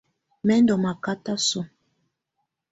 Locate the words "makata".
0.83-1.33